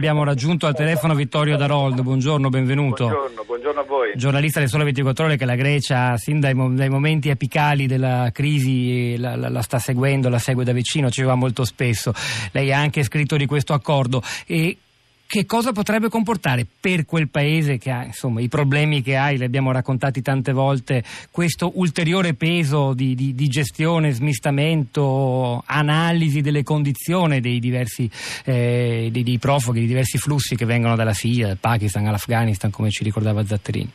Abbiamo 0.00 0.24
raggiunto 0.24 0.66
al 0.66 0.74
telefono 0.74 1.14
Vittorio 1.14 1.58
Darold, 1.58 2.00
buongiorno, 2.00 2.48
benvenuto. 2.48 3.06
Buongiorno, 3.06 3.44
buongiorno 3.44 3.80
a 3.80 3.84
voi. 3.84 4.12
Giornalista 4.16 4.58
del 4.58 4.70
Sole 4.70 4.84
24 4.84 5.26
Ore 5.26 5.36
che 5.36 5.44
la 5.44 5.56
Grecia, 5.56 6.16
sin 6.16 6.40
dai, 6.40 6.54
dai 6.74 6.88
momenti 6.88 7.28
apicali 7.28 7.86
della 7.86 8.30
crisi, 8.32 9.18
la, 9.18 9.36
la, 9.36 9.50
la, 9.50 9.60
sta 9.60 9.78
seguendo, 9.78 10.30
la 10.30 10.38
segue 10.38 10.64
da 10.64 10.72
vicino, 10.72 11.10
ci 11.10 11.22
va 11.22 11.34
molto 11.34 11.66
spesso. 11.66 12.14
Lei 12.52 12.72
ha 12.72 12.78
anche 12.78 13.02
scritto 13.02 13.36
di 13.36 13.44
questo 13.44 13.74
accordo. 13.74 14.22
E 14.46 14.74
che 15.30 15.46
cosa 15.46 15.70
potrebbe 15.70 16.08
comportare 16.08 16.66
per 16.80 17.06
quel 17.06 17.28
paese 17.28 17.78
che 17.78 17.92
ha 17.92 18.02
insomma, 18.02 18.40
i 18.40 18.48
problemi 18.48 19.00
che 19.00 19.14
ha, 19.14 19.28
li 19.28 19.44
abbiamo 19.44 19.70
raccontati 19.70 20.22
tante 20.22 20.50
volte, 20.50 21.04
questo 21.30 21.70
ulteriore 21.76 22.34
peso 22.34 22.94
di, 22.94 23.14
di, 23.14 23.32
di 23.32 23.46
gestione, 23.46 24.10
smistamento, 24.10 25.62
analisi 25.66 26.40
delle 26.40 26.64
condizioni 26.64 27.38
dei 27.40 27.60
diversi 27.60 28.10
eh, 28.44 29.08
dei, 29.12 29.22
dei 29.22 29.38
profughi, 29.38 29.78
dei 29.78 29.86
diversi 29.86 30.18
flussi 30.18 30.56
che 30.56 30.64
vengono 30.64 30.96
dalla 30.96 31.12
Siria, 31.12 31.46
dal 31.46 31.58
Pakistan 31.58 32.06
all'Afghanistan, 32.06 32.72
come 32.72 32.90
ci 32.90 33.04
ricordava 33.04 33.46
Zatterini? 33.46 33.92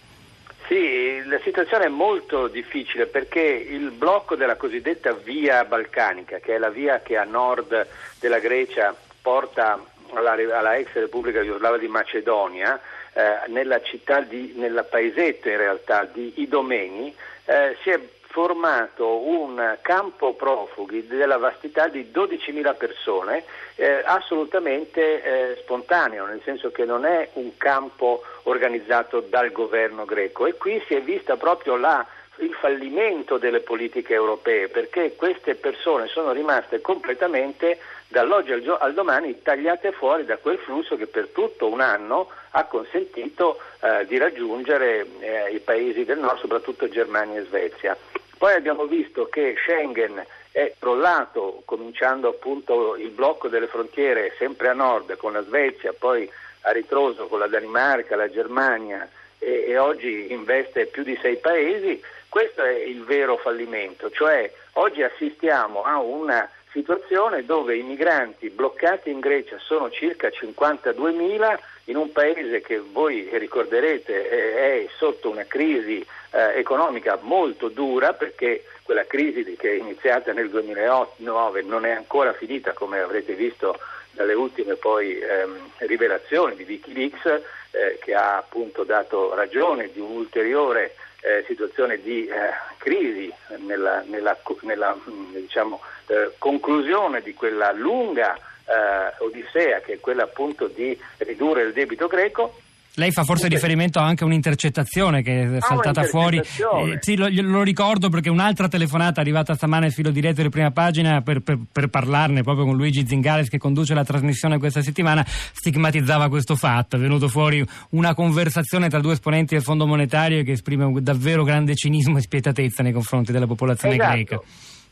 Sì, 0.69 1.21
la 1.27 1.41
situazione 1.43 1.87
è 1.87 1.89
molto 1.89 2.47
difficile 2.47 3.07
perché 3.07 3.41
il 3.41 3.91
blocco 3.91 4.37
della 4.37 4.55
cosiddetta 4.55 5.11
via 5.11 5.65
balcanica, 5.65 6.37
che 6.37 6.55
è 6.55 6.57
la 6.57 6.69
via 6.69 7.01
che 7.01 7.17
a 7.17 7.25
nord 7.25 7.85
della 8.21 8.39
Grecia 8.39 8.95
porta 9.21 9.83
alla, 10.13 10.31
alla 10.31 10.75
ex 10.75 10.91
Repubblica 10.93 11.41
Jugoslava 11.41 11.77
di 11.77 11.87
Macedonia, 11.87 12.79
eh, 13.13 13.47
nella 13.47 13.81
città 13.81 14.21
di, 14.21 14.53
nella 14.55 14.83
paesetto 14.83 15.49
in 15.49 15.57
realtà 15.57 16.05
di 16.05 16.33
Idomeni, 16.37 17.15
eh, 17.45 17.77
si 17.81 17.89
è 17.89 17.99
formato 18.35 19.25
un 19.25 19.77
campo 19.81 20.33
profughi 20.33 21.07
della 21.07 21.37
vastità 21.37 21.87
di 21.87 22.11
12.000 22.13 22.75
persone, 22.75 23.45
eh, 23.75 24.01
assolutamente 24.03 25.23
eh, 25.23 25.55
spontaneo, 25.61 26.25
nel 26.25 26.41
senso 26.43 26.69
che 26.69 26.83
non 26.83 27.05
è 27.05 27.29
un 27.33 27.55
campo 27.55 28.23
organizzato 28.43 29.21
dal 29.21 29.53
governo 29.53 30.03
greco. 30.03 30.47
E 30.47 30.55
qui 30.55 30.83
si 30.85 30.95
è 30.95 31.01
vista 31.01 31.37
proprio 31.37 31.77
la 31.77 32.05
il 32.39 32.53
fallimento 32.53 33.37
delle 33.37 33.61
politiche 33.61 34.13
europee 34.13 34.67
perché 34.67 35.15
queste 35.15 35.55
persone 35.55 36.07
sono 36.07 36.31
rimaste 36.31 36.81
completamente 36.81 37.79
dall'oggi 38.07 38.51
al, 38.51 38.61
gio- 38.61 38.77
al, 38.77 38.93
domani 38.93 39.41
tagliate 39.41 39.91
fuori 39.91 40.25
da 40.25 40.37
quel 40.37 40.57
flusso 40.57 40.95
che 40.95 41.07
per 41.07 41.29
tutto 41.29 41.67
un 41.67 41.81
anno 41.81 42.29
ha 42.51 42.63
consentito 42.65 43.59
eh, 43.81 44.05
di 44.05 44.17
raggiungere 44.17 45.05
eh, 45.19 45.51
i 45.51 45.59
paesi 45.59 46.05
del 46.05 46.19
nord, 46.19 46.39
soprattutto 46.39 46.87
Germania 46.87 47.41
e 47.41 47.45
Svezia. 47.45 47.97
Poi 48.37 48.53
abbiamo 48.53 48.85
visto 48.85 49.27
che 49.27 49.55
Schengen 49.57 50.23
è 50.51 50.73
crollato, 50.79 51.63
cominciando 51.65 52.29
appunto 52.29 52.95
il 52.95 53.09
blocco 53.09 53.47
delle 53.47 53.67
frontiere 53.67 54.33
sempre 54.37 54.69
a 54.69 54.73
nord 54.73 55.17
con 55.17 55.33
la 55.33 55.43
Svezia, 55.43 55.93
poi 55.93 56.29
a 56.61 56.71
ritroso 56.71 57.27
con 57.27 57.39
la 57.39 57.47
Danimarca, 57.47 58.15
la 58.15 58.29
Germania 58.29 59.07
e, 59.39 59.65
e 59.67 59.77
oggi 59.77 60.31
investe 60.31 60.85
più 60.87 61.03
di 61.03 61.17
sei 61.21 61.37
paesi. 61.37 62.01
Questo 62.29 62.63
è 62.63 62.73
il 62.73 63.03
vero 63.03 63.37
fallimento, 63.37 64.09
cioè 64.09 64.51
oggi 64.73 65.01
assistiamo 65.01 65.83
a 65.83 65.99
una 65.99 66.49
situazione 66.75 67.45
dove 67.45 67.77
i 67.77 67.83
migranti 67.83 68.49
bloccati 68.49 69.09
in 69.09 69.21
Grecia 69.21 69.57
sono 69.59 69.89
circa 69.89 70.27
52.000 70.27 71.57
in 71.85 71.95
un 71.95 72.11
paese 72.11 72.59
che 72.59 72.79
voi 72.79 73.29
ricorderete 73.31 74.29
è 74.29 74.87
sotto 74.97 75.29
una 75.29 75.45
crisi 75.45 76.05
eh, 76.31 76.59
economica 76.59 77.17
molto 77.21 77.69
dura 77.69 78.13
perché 78.13 78.65
quella 78.83 79.05
crisi 79.05 79.55
che 79.55 79.71
è 79.71 79.75
iniziata 79.75 80.33
nel 80.33 80.49
2009 80.49 81.61
non 81.61 81.85
è 81.85 81.91
ancora 81.91 82.33
finita 82.33 82.73
come 82.73 82.99
avrete 82.99 83.33
visto 83.33 83.79
dalle 84.15 84.33
ultime 84.33 84.75
poi 84.75 85.19
ehm, 85.19 85.71
rivelazioni 85.79 86.55
di 86.55 86.63
Wikileaks 86.63 87.25
eh, 87.71 87.99
che 88.01 88.15
ha 88.15 88.37
appunto 88.37 88.83
dato 88.83 89.35
ragione 89.35 89.91
di 89.91 89.99
un'ulteriore 89.99 90.95
eh, 91.21 91.43
situazione 91.47 92.01
di 92.01 92.27
eh, 92.27 92.33
crisi 92.77 93.31
nella, 93.65 94.03
nella, 94.07 94.37
nella 94.61 94.97
diciamo, 95.31 95.81
eh, 96.07 96.31
conclusione 96.37 97.21
di 97.21 97.33
quella 97.33 97.71
lunga 97.71 98.35
eh, 98.35 99.23
odissea 99.23 99.79
che 99.81 99.93
è 99.93 99.99
quella 99.99 100.23
appunto 100.23 100.67
di 100.67 100.99
ridurre 101.17 101.63
il 101.63 101.73
debito 101.73 102.07
greco 102.07 102.59
lei 102.95 103.11
fa 103.11 103.23
forse 103.23 103.47
riferimento 103.47 103.99
anche 103.99 104.23
a 104.23 104.27
un'intercettazione 104.27 105.21
che 105.21 105.41
è 105.41 105.55
ah, 105.57 105.61
saltata 105.61 106.03
fuori. 106.03 106.37
Eh, 106.37 106.97
sì, 106.99 107.15
lo, 107.15 107.27
lo, 107.29 107.63
ricordo 107.63 108.09
perché 108.09 108.29
un'altra 108.29 108.67
telefonata 108.67 109.21
arrivata 109.21 109.53
stamane 109.55 109.87
al 109.87 109.91
filo 109.91 110.11
diretto 110.11 110.41
di 110.41 110.49
prima 110.49 110.71
pagina 110.71 111.21
per, 111.21 111.41
per, 111.41 111.59
per, 111.71 111.87
parlarne 111.87 112.43
proprio 112.43 112.65
con 112.65 112.75
Luigi 112.75 113.05
Zingales 113.05 113.49
che 113.49 113.57
conduce 113.57 113.93
la 113.93 114.03
trasmissione 114.03 114.57
questa 114.59 114.81
settimana 114.81 115.23
stigmatizzava 115.25 116.29
questo 116.29 116.55
fatto. 116.55 116.95
È 116.95 116.99
venuto 116.99 117.27
fuori 117.27 117.65
una 117.91 118.13
conversazione 118.13 118.89
tra 118.89 118.99
due 118.99 119.13
esponenti 119.13 119.55
del 119.55 119.63
Fondo 119.63 119.85
Monetario 119.85 120.43
che 120.43 120.53
esprime 120.53 120.85
un 120.85 121.03
davvero 121.03 121.43
grande 121.43 121.75
cinismo 121.75 122.17
e 122.17 122.21
spietatezza 122.21 122.81
nei 122.81 122.93
confronti 122.93 123.31
della 123.31 123.47
popolazione 123.47 123.95
esatto. 123.95 124.13
greca. 124.13 124.41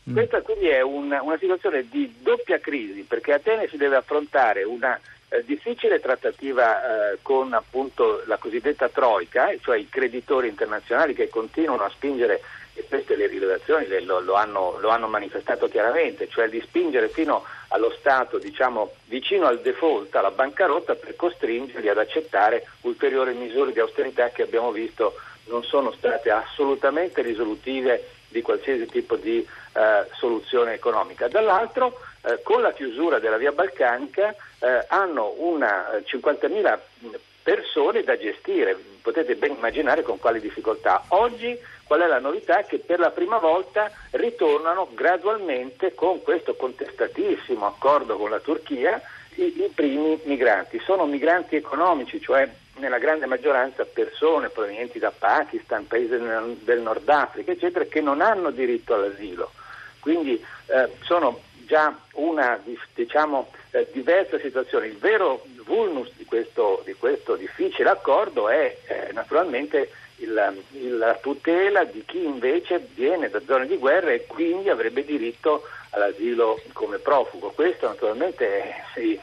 Mm. 0.10 0.14
Questa 0.14 0.42
quindi 0.42 0.68
è 0.68 0.82
una, 0.82 1.22
una 1.24 1.38
situazione 1.40 1.86
di 1.90 2.14
doppia 2.22 2.60
crisi 2.60 3.06
perché 3.08 3.32
Atene 3.32 3.68
si 3.70 3.78
deve 3.78 3.96
affrontare 3.96 4.64
una 4.64 5.00
eh, 5.34 5.44
difficile 5.46 6.00
trattativa 6.00 7.12
eh, 7.12 7.18
con 7.24 7.54
appunto 7.54 8.22
la 8.28 8.38
cosiddetta 8.38 8.88
troica, 8.90 9.50
cioè 9.62 9.78
i 9.78 9.90
creditori 9.90 10.48
internazionali 10.48 11.16
che 11.16 11.28
continuano 11.28 11.84
a 11.84 11.90
spingere, 11.90 12.42
e 12.76 12.86
queste 12.88 13.16
le 13.16 13.28
rilevazioni 13.28 13.88
lo, 14.04 14.20
lo, 14.20 14.34
hanno, 14.36 14.78
lo, 14.80 14.90
hanno, 14.90 15.08
manifestato 15.08 15.68
chiaramente, 15.68 16.28
cioè 16.28 16.50
di 16.50 16.62
spingere 16.62 17.10
fino 17.10 17.44
allo 17.70 17.92
Stato 17.98 18.38
diciamo, 18.38 18.94
vicino 19.06 19.48
al 19.48 19.62
default, 19.62 20.16
alla 20.16 20.32
bancarotta, 20.32 20.96
per 20.96 21.16
costringerli 21.16 21.90
ad 21.90 21.98
accettare 21.98 22.68
ulteriori 22.82 23.34
misure 23.34 23.72
di 23.74 23.80
austerità 23.80 24.30
che 24.30 24.44
abbiamo 24.44 24.72
visto 24.72 25.16
non 25.46 25.64
sono 25.64 25.92
state 25.92 26.30
assolutamente 26.30 27.22
risolutive 27.22 28.10
di 28.30 28.42
qualsiasi 28.42 28.86
tipo 28.86 29.16
di 29.16 29.38
eh, 29.40 30.08
soluzione 30.14 30.74
economica. 30.74 31.28
Dall'altro, 31.28 32.00
eh, 32.24 32.42
con 32.42 32.62
la 32.62 32.72
chiusura 32.74 33.20
della 33.20 33.38
via 33.38 33.52
balcanica, 33.52 34.36
eh, 34.60 34.86
hanno 34.88 35.34
una 35.38 35.90
50.000 36.04 36.80
eh, 37.12 37.20
persone 37.44 38.04
da 38.04 38.18
gestire, 38.18 38.78
potete 39.02 39.36
ben 39.36 39.52
immaginare 39.52 40.02
con 40.02 40.20
quali 40.20 40.40
difficoltà. 40.40 41.04
Oggi 41.10 41.58
qual 41.84 42.02
è 42.02 42.08
la 42.08 42.20
novità? 42.20 42.64
Che 42.64 42.80
per 42.80 43.00
la 43.00 43.12
prima 43.12 43.38
volta 43.38 43.92
ritornano 44.12 44.88
gradualmente 44.94 45.94
con 45.94 46.22
questo 46.22 46.56
contestatissimo 46.56 47.68
accordo 47.68 48.18
con 48.18 48.30
la 48.30 48.40
Turchia 48.40 49.02
i, 49.36 49.64
i 49.64 49.72
primi 49.74 50.20
migranti. 50.24 50.80
Sono 50.80 51.06
migranti 51.06 51.56
economici, 51.56 52.22
cioè 52.22 52.50
nella 52.78 52.98
grande 52.98 53.26
maggioranza 53.26 53.86
persone 53.86 54.50
provenienti 54.50 54.98
da 54.98 55.12
Pakistan, 55.12 55.86
paesi 55.88 56.10
del 56.10 56.82
Nord 56.82 57.08
Africa, 57.08 57.52
eccetera, 57.52 57.86
che 57.86 58.02
non 58.02 58.22
hanno 58.22 58.50
diritto 58.50 58.94
all'asilo. 58.94 59.52
Quindi 60.00 60.44
eh, 60.68 60.90
sono 61.04 61.40
già 61.66 61.98
una 62.14 62.62
diciamo, 62.94 63.52
eh, 63.72 63.88
diversa 63.92 64.40
situazione. 64.40 64.88
Il 64.88 64.98
vero 64.98 65.46
vulnus 65.66 66.12
di 66.16 66.26
questo, 66.26 66.82
di 66.86 66.94
questo 66.94 67.36
difficile 67.36 67.90
accordo 67.90 68.50
è 68.50 68.78
eh, 68.88 69.12
naturalmente 69.14 69.90
il, 70.18 70.64
il, 70.72 70.98
la 70.98 71.16
tutela 71.16 71.84
di 71.84 72.04
chi 72.06 72.24
invece 72.24 72.88
viene 72.94 73.30
da 73.30 73.42
zone 73.46 73.68
di 73.68 73.78
guerra 73.78 74.12
e 74.12 74.26
quindi 74.26 74.70
avrebbe 74.70 75.04
diritto 75.04 75.68
all'asilo 75.92 76.62
come 76.74 76.98
profugo. 76.98 77.52
Questo 77.52 77.88
naturalmente 77.88 78.84
si, 78.94 79.20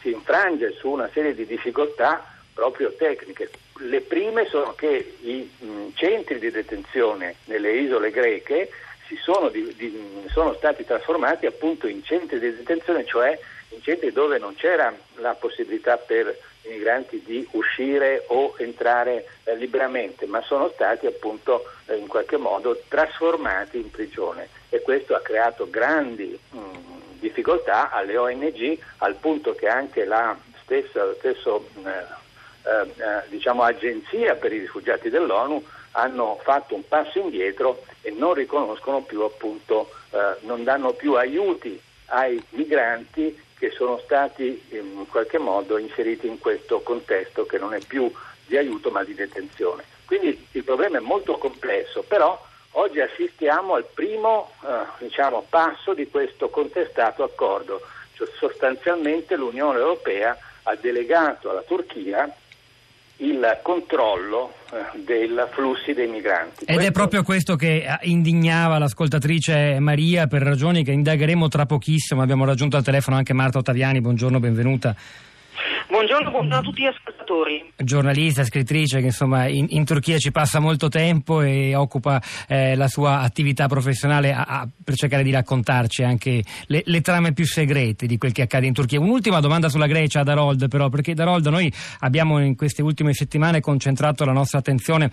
si 0.00 0.10
infrange 0.10 0.72
su 0.72 0.90
una 0.90 1.08
serie 1.12 1.34
di 1.34 1.46
difficoltà 1.46 2.24
proprio 2.52 2.92
tecniche. 2.96 3.50
Le 3.78 4.00
prime 4.00 4.46
sono 4.46 4.74
che 4.74 5.16
i 5.22 5.50
mh, 5.58 5.88
centri 5.94 6.38
di 6.38 6.50
detenzione 6.50 7.36
nelle 7.46 7.72
isole 7.72 8.10
greche 8.10 8.70
sono, 9.16 9.48
di, 9.48 9.74
di, 9.76 10.26
sono, 10.30 10.54
stati 10.54 10.84
trasformati 10.84 11.46
appunto 11.46 11.86
in 11.86 12.02
centri 12.04 12.38
di 12.38 12.54
detenzione, 12.54 13.04
cioè 13.04 13.38
in 13.70 13.82
centri 13.82 14.12
dove 14.12 14.38
non 14.38 14.54
c'era 14.54 14.94
la 15.16 15.34
possibilità 15.34 15.96
per 15.96 16.36
i 16.62 16.68
migranti 16.68 17.22
di 17.24 17.46
uscire 17.52 18.24
o 18.28 18.54
entrare 18.58 19.26
eh, 19.44 19.56
liberamente, 19.56 20.26
ma 20.26 20.40
sono 20.42 20.70
stati 20.72 21.06
appunto 21.06 21.64
eh, 21.86 21.96
in 21.96 22.06
qualche 22.06 22.36
modo 22.36 22.80
trasformati 22.88 23.78
in 23.78 23.90
prigione. 23.90 24.48
E 24.68 24.80
questo 24.80 25.14
ha 25.14 25.20
creato 25.20 25.68
grandi 25.68 26.38
mh, 26.50 26.58
difficoltà 27.18 27.90
alle 27.90 28.16
ONG 28.16 28.78
al 28.98 29.14
punto 29.14 29.54
che 29.54 29.68
anche 29.68 30.04
la 30.04 30.36
stessa, 30.62 31.12
stesso 31.14 31.66
eh, 31.84 32.22
eh, 32.64 32.80
eh, 32.96 33.28
diciamo, 33.28 33.62
agenzia 33.62 34.34
per 34.36 34.52
i 34.52 34.58
rifugiati 34.58 35.10
dell'ONU 35.10 35.62
hanno 35.96 36.38
fatto 36.42 36.74
un 36.74 36.86
passo 36.86 37.18
indietro 37.18 37.84
e 38.00 38.10
non 38.10 38.34
riconoscono 38.34 39.02
più 39.02 39.22
appunto, 39.22 39.90
eh, 40.10 40.36
non 40.40 40.64
danno 40.64 40.92
più 40.92 41.14
aiuti 41.14 41.80
ai 42.06 42.42
migranti 42.50 43.40
che 43.56 43.70
sono 43.70 43.98
stati 44.04 44.62
in 44.70 45.06
qualche 45.08 45.38
modo 45.38 45.78
inseriti 45.78 46.26
in 46.26 46.38
questo 46.38 46.80
contesto 46.80 47.46
che 47.46 47.58
non 47.58 47.74
è 47.74 47.78
più 47.86 48.12
di 48.46 48.56
aiuto 48.56 48.90
ma 48.90 49.04
di 49.04 49.14
detenzione. 49.14 49.84
Quindi 50.04 50.46
il 50.52 50.64
problema 50.64 50.98
è 50.98 51.00
molto 51.00 51.38
complesso, 51.38 52.02
però 52.02 52.38
oggi 52.72 53.00
assistiamo 53.00 53.74
al 53.74 53.86
primo 53.92 54.50
eh, 54.62 55.04
diciamo, 55.04 55.46
passo 55.48 55.94
di 55.94 56.08
questo 56.08 56.48
contestato 56.50 57.22
accordo, 57.22 57.80
cioè 58.14 58.28
sostanzialmente 58.36 59.36
l'Unione 59.36 59.78
Europea 59.78 60.36
ha 60.64 60.74
delegato 60.74 61.50
alla 61.50 61.62
Turchia 61.62 62.34
il 63.18 63.60
controllo 63.62 64.54
eh, 64.72 64.98
dei 65.04 65.28
flussi 65.52 65.92
dei 65.92 66.08
migranti. 66.08 66.64
Ed 66.64 66.74
questo... 66.74 66.90
è 66.90 66.92
proprio 66.92 67.22
questo 67.22 67.56
che 67.56 67.86
indignava 68.02 68.78
l'ascoltatrice 68.78 69.78
Maria 69.78 70.26
per 70.26 70.42
ragioni 70.42 70.82
che 70.82 70.92
indagheremo 70.92 71.48
tra 71.48 71.66
pochissimo. 71.66 72.22
Abbiamo 72.22 72.44
raggiunto 72.44 72.76
al 72.76 72.82
telefono 72.82 73.16
anche 73.16 73.32
Marta 73.32 73.58
Ottaviani, 73.58 74.00
buongiorno, 74.00 74.40
benvenuta. 74.40 74.94
Buongiorno, 75.86 76.30
buongiorno, 76.30 76.56
a 76.56 76.62
tutti 76.62 76.80
gli 76.80 76.86
ascoltatori. 76.86 77.72
Giornalista, 77.76 78.42
scrittrice 78.42 79.00
che 79.00 79.06
insomma 79.06 79.46
in, 79.48 79.66
in 79.68 79.84
Turchia 79.84 80.16
ci 80.16 80.30
passa 80.30 80.58
molto 80.58 80.88
tempo 80.88 81.42
e 81.42 81.74
occupa 81.74 82.22
eh, 82.48 82.74
la 82.74 82.88
sua 82.88 83.20
attività 83.20 83.68
professionale 83.68 84.32
a, 84.32 84.44
a, 84.44 84.68
per 84.82 84.94
cercare 84.94 85.22
di 85.22 85.30
raccontarci 85.30 86.02
anche 86.02 86.42
le, 86.66 86.82
le, 86.86 87.00
trame 87.02 87.34
più 87.34 87.44
segrete 87.44 88.06
di 88.06 88.16
quel 88.16 88.32
che 88.32 88.42
accade 88.42 88.66
in 88.66 88.72
Turchia. 88.72 88.98
Un'ultima 88.98 89.40
domanda 89.40 89.68
sulla 89.68 89.86
Grecia 89.86 90.20
ad 90.20 90.28
Harold 90.28 90.68
però, 90.68 90.88
perché 90.88 91.12
Harold 91.12 91.46
noi 91.48 91.70
abbiamo 92.00 92.40
in 92.40 92.56
queste 92.56 92.80
ultime 92.80 93.12
settimane 93.12 93.60
concentrato 93.60 94.24
la 94.24 94.32
nostra 94.32 94.60
attenzione 94.60 95.10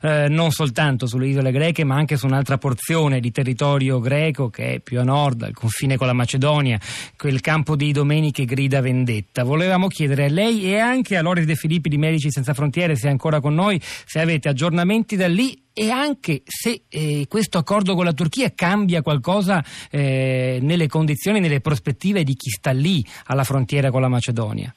eh, 0.00 0.28
non 0.30 0.52
soltanto 0.52 1.06
sulle 1.06 1.28
isole 1.28 1.52
greche 1.52 1.84
ma 1.84 1.96
anche 1.96 2.16
su 2.16 2.24
un'altra 2.24 2.56
porzione 2.56 3.20
di 3.20 3.30
territorio 3.30 4.00
greco 4.00 4.48
che 4.48 4.74
è 4.74 4.80
più 4.80 4.98
a 5.00 5.04
nord, 5.04 5.42
al 5.42 5.52
confine 5.52 5.98
con 5.98 6.06
la 6.06 6.14
Macedonia, 6.14 6.80
quel 7.16 7.42
campo 7.42 7.76
di 7.76 7.88
Idomeni 7.88 8.32
che 8.32 8.46
grida 8.46 8.80
vendetta. 8.80 9.44
Volevamo 9.44 9.88
chiedere 9.88 10.13
chiedere 10.14 10.24
a 10.26 10.28
lei 10.28 10.72
e 10.72 10.78
anche 10.78 11.16
a 11.16 11.22
Lori 11.22 11.44
De 11.44 11.56
Filippi 11.56 11.88
di 11.88 11.98
Medici 11.98 12.30
Senza 12.30 12.54
Frontiere, 12.54 12.94
se 12.94 13.08
è 13.08 13.10
ancora 13.10 13.40
con 13.40 13.54
noi, 13.54 13.80
se 13.82 14.20
avete 14.20 14.48
aggiornamenti 14.48 15.16
da 15.16 15.26
lì 15.26 15.60
e 15.72 15.90
anche 15.90 16.42
se 16.44 16.82
eh, 16.88 17.26
questo 17.28 17.58
accordo 17.58 17.94
con 17.94 18.04
la 18.04 18.12
Turchia 18.12 18.52
cambia 18.54 19.02
qualcosa 19.02 19.62
eh, 19.90 20.58
nelle 20.62 20.86
condizioni, 20.86 21.40
nelle 21.40 21.60
prospettive 21.60 22.22
di 22.22 22.34
chi 22.36 22.50
sta 22.50 22.70
lì 22.70 23.04
alla 23.26 23.44
frontiera 23.44 23.90
con 23.90 24.00
la 24.00 24.08
Macedonia. 24.08 24.72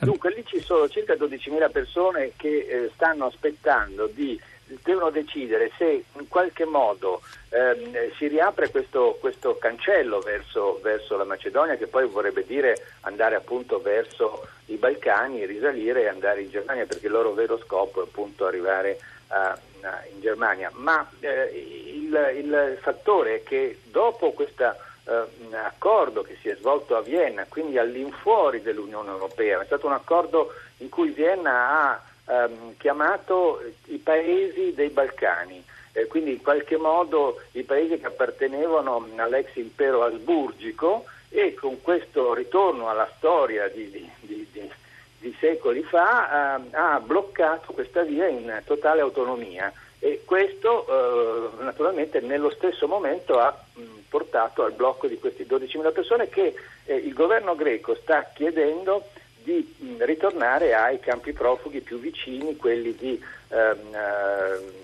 Dunque 0.00 0.34
lì 0.34 0.44
ci 0.44 0.60
sono 0.60 0.88
circa 0.88 1.14
12.000 1.14 1.70
persone 1.70 2.32
che 2.36 2.48
eh, 2.48 2.90
stanno 2.94 3.26
aspettando 3.26 4.10
di 4.12 4.38
devono 4.82 5.10
decidere 5.10 5.70
se 5.76 6.04
in 6.12 6.28
qualche 6.28 6.64
modo 6.64 7.20
ehm, 7.50 8.12
si 8.16 8.26
riapre 8.28 8.70
questo, 8.70 9.16
questo 9.20 9.56
cancello 9.58 10.20
verso, 10.20 10.80
verso, 10.82 11.16
la 11.16 11.24
Macedonia, 11.24 11.76
che 11.76 11.86
poi 11.86 12.06
vorrebbe 12.08 12.44
dire 12.46 12.74
andare 13.02 13.34
appunto 13.34 13.80
verso 13.80 14.46
i 14.66 14.76
Balcani, 14.76 15.46
risalire 15.46 16.02
e 16.02 16.08
andare 16.08 16.42
in 16.42 16.50
Germania, 16.50 16.86
perché 16.86 17.06
il 17.06 17.12
loro 17.12 17.32
vero 17.32 17.58
scopo 17.58 18.00
è 18.00 18.04
appunto 18.04 18.46
arrivare 18.46 18.98
a, 19.28 19.58
a, 19.82 20.02
in 20.12 20.20
Germania. 20.20 20.70
Ma 20.74 21.08
eh, 21.20 21.50
il, 21.54 22.34
il, 22.36 22.78
fattore 22.80 23.36
è 23.36 23.42
che 23.42 23.78
dopo 23.84 24.32
questo 24.32 24.64
eh, 24.64 25.56
accordo 25.56 26.22
che 26.22 26.36
si 26.40 26.48
è 26.48 26.56
svolto 26.56 26.96
a 26.96 27.02
Vienna, 27.02 27.44
quindi 27.48 27.78
all'infuori 27.78 28.62
dell'Unione 28.62 29.10
Europea, 29.10 29.60
è 29.60 29.66
stato 29.66 29.86
un 29.86 29.92
accordo 29.92 30.52
in 30.78 30.88
cui 30.88 31.10
Vienna 31.10 31.68
ha 31.68 32.02
ehm, 32.26 32.76
chiamato 32.78 33.62
i 33.86 33.98
paesi 33.98 34.74
dei 34.74 34.88
Balcani, 34.88 35.62
eh, 35.92 36.06
quindi 36.06 36.32
in 36.32 36.42
qualche 36.42 36.76
modo 36.76 37.40
i 37.52 37.62
paesi 37.62 37.98
che 37.98 38.06
appartenevano 38.06 39.08
all'ex 39.16 39.54
impero 39.54 40.02
asburgico 40.04 41.04
e 41.34 41.52
con 41.54 41.82
questo 41.82 42.32
ritorno 42.32 42.88
alla 42.88 43.10
storia 43.16 43.66
di, 43.66 43.90
di, 43.90 44.46
di, 44.52 44.70
di 45.18 45.36
secoli 45.40 45.82
fa 45.82 46.60
eh, 46.60 46.76
ha 46.76 47.00
bloccato 47.00 47.72
questa 47.72 48.02
via 48.02 48.28
in 48.28 48.62
totale 48.64 49.00
autonomia. 49.00 49.72
E 49.98 50.22
questo 50.24 50.86
eh, 50.86 51.64
naturalmente 51.64 52.20
nello 52.20 52.50
stesso 52.50 52.86
momento 52.86 53.40
ha 53.40 53.52
mh, 53.74 53.82
portato 54.08 54.62
al 54.62 54.74
blocco 54.74 55.08
di 55.08 55.18
queste 55.18 55.44
12.000 55.44 55.92
persone 55.92 56.28
che 56.28 56.54
eh, 56.84 56.94
il 56.94 57.14
governo 57.14 57.56
greco 57.56 57.96
sta 57.96 58.30
chiedendo 58.32 59.08
di 59.42 59.74
mh, 59.76 60.04
ritornare 60.04 60.72
ai 60.74 61.00
campi 61.00 61.32
profughi 61.32 61.80
più 61.80 61.98
vicini, 61.98 62.54
quelli 62.56 62.94
di, 62.94 63.20
ehm, 63.48 63.92
eh, 63.92 64.82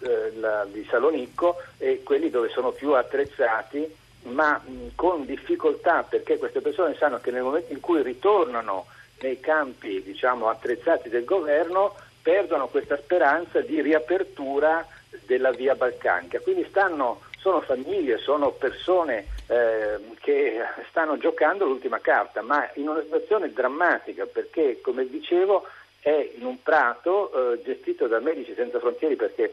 eh, 0.00 0.32
la, 0.40 0.66
di 0.68 0.84
Salonicco 0.90 1.56
e 1.78 2.02
quelli 2.02 2.30
dove 2.30 2.48
sono 2.48 2.72
più 2.72 2.94
attrezzati, 2.94 4.06
ma 4.22 4.60
mh, 4.64 4.94
con 4.94 5.24
difficoltà 5.24 6.02
perché 6.02 6.38
queste 6.38 6.60
persone 6.60 6.96
sanno 6.96 7.20
che 7.20 7.30
nel 7.30 7.42
momento 7.42 7.72
in 7.72 7.80
cui 7.80 8.02
ritornano 8.02 8.86
nei 9.20 9.40
campi 9.40 10.02
diciamo, 10.02 10.48
attrezzati 10.48 11.08
del 11.08 11.24
governo 11.24 11.94
perdono 12.22 12.68
questa 12.68 12.96
speranza 12.96 13.60
di 13.60 13.80
riapertura 13.80 14.86
della 15.26 15.50
via 15.50 15.74
balcanica. 15.74 16.40
Quindi 16.40 16.66
stanno 16.68 17.20
sono 17.38 17.60
famiglie, 17.60 18.18
sono 18.18 18.50
persone 18.50 19.26
eh, 19.46 19.98
che 20.20 20.60
stanno 20.88 21.16
giocando 21.18 21.64
l'ultima 21.64 22.00
carta, 22.00 22.42
ma 22.42 22.68
in 22.74 22.88
una 22.88 23.00
situazione 23.00 23.52
drammatica 23.52 24.26
perché, 24.26 24.80
come 24.82 25.08
dicevo, 25.08 25.66
è 26.00 26.32
in 26.36 26.44
un 26.44 26.62
prato 26.62 27.52
eh, 27.52 27.62
gestito 27.62 28.06
da 28.06 28.18
Medici 28.18 28.54
Senza 28.54 28.78
Frontiere 28.80 29.16
perché 29.16 29.52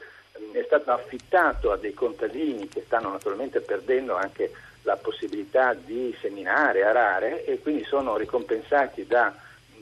è 0.51 0.63
stato 0.65 0.91
affittato 0.91 1.71
a 1.71 1.77
dei 1.77 1.93
contadini 1.93 2.67
che 2.67 2.83
stanno 2.85 3.09
naturalmente 3.09 3.61
perdendo 3.61 4.15
anche 4.15 4.51
la 4.83 4.97
possibilità 4.97 5.73
di 5.73 6.15
seminare, 6.21 6.83
arare 6.83 7.43
e 7.45 7.59
quindi 7.59 7.83
sono 7.85 8.17
ricompensati 8.17 9.05
da, 9.07 9.33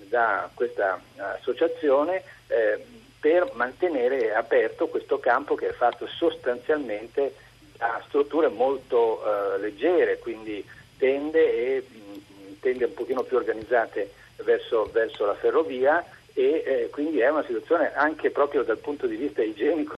da 0.07 0.49
questa 0.53 0.99
associazione 1.17 2.23
eh, 2.47 2.83
per 3.19 3.51
mantenere 3.53 4.33
aperto 4.33 4.87
questo 4.87 5.19
campo 5.19 5.55
che 5.55 5.69
è 5.69 5.73
fatto 5.73 6.07
sostanzialmente 6.07 7.35
ha 7.77 8.01
strutture 8.07 8.47
molto 8.47 9.21
eh, 9.23 9.59
leggere, 9.59 10.19
quindi 10.19 10.65
tende, 10.97 11.53
e, 11.53 11.85
mm, 11.89 12.53
tende 12.59 12.85
un 12.85 12.93
pochino 12.93 13.23
più 13.23 13.37
organizzate 13.37 14.11
verso, 14.43 14.89
verso 14.91 15.25
la 15.25 15.35
ferrovia 15.35 16.03
e 16.33 16.63
eh, 16.65 16.89
quindi 16.91 17.19
è 17.19 17.29
una 17.29 17.43
situazione 17.45 17.93
anche 17.93 18.31
proprio 18.31 18.63
dal 18.63 18.77
punto 18.77 19.05
di 19.05 19.15
vista 19.15 19.43
igienico 19.43 19.91